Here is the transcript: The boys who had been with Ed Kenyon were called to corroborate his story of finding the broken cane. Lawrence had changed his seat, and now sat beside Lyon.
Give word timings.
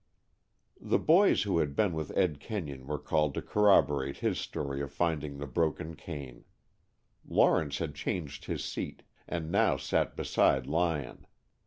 The 0.81 0.97
boys 0.97 1.43
who 1.43 1.59
had 1.59 1.75
been 1.75 1.93
with 1.93 2.11
Ed 2.17 2.39
Kenyon 2.39 2.87
were 2.87 2.97
called 2.97 3.35
to 3.35 3.41
corroborate 3.43 4.17
his 4.17 4.39
story 4.39 4.81
of 4.81 4.91
finding 4.91 5.37
the 5.37 5.45
broken 5.45 5.95
cane. 5.95 6.43
Lawrence 7.23 7.77
had 7.77 7.93
changed 7.93 8.45
his 8.45 8.65
seat, 8.65 9.03
and 9.27 9.51
now 9.51 9.77
sat 9.77 10.15
beside 10.15 10.65
Lyon. 10.65 11.27